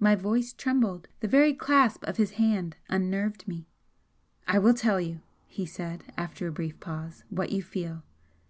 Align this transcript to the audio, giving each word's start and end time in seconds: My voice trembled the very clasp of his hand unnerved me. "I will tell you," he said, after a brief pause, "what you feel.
My 0.00 0.14
voice 0.14 0.54
trembled 0.54 1.06
the 1.20 1.28
very 1.28 1.52
clasp 1.52 2.02
of 2.06 2.16
his 2.16 2.30
hand 2.40 2.76
unnerved 2.88 3.46
me. 3.46 3.66
"I 4.48 4.58
will 4.58 4.72
tell 4.72 4.98
you," 4.98 5.20
he 5.46 5.66
said, 5.66 6.14
after 6.16 6.46
a 6.46 6.50
brief 6.50 6.80
pause, 6.80 7.24
"what 7.28 7.52
you 7.52 7.62
feel. 7.62 8.02